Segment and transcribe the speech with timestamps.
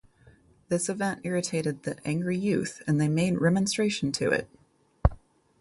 [0.69, 4.47] This event irritated the "angry youth" and they made remonstration to it.